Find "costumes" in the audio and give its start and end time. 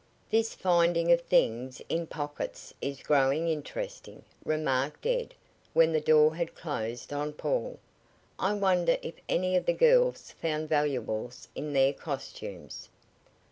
11.93-12.89